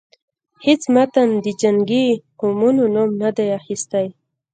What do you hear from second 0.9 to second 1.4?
متن